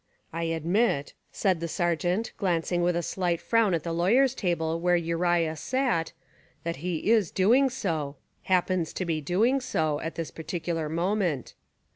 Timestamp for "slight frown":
3.03-3.75